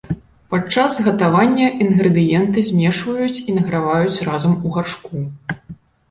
[0.51, 5.21] Падчас гатавання інгрэдыенты змешваюць і награваюць разам у гаршку.